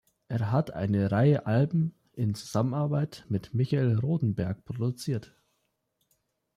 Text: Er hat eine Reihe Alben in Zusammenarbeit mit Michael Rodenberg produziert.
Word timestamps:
Er 0.29 0.51
hat 0.51 0.71
eine 0.73 1.11
Reihe 1.11 1.45
Alben 1.45 1.93
in 2.13 2.33
Zusammenarbeit 2.33 3.23
mit 3.29 3.53
Michael 3.53 3.99
Rodenberg 3.99 4.65
produziert. 4.65 5.35